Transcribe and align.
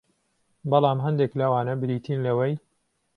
بەڵام 0.69 0.99
هەندێک 1.05 1.31
لەوانە 1.39 1.73
بریتین 1.81 2.19
لەوەی 2.27 2.53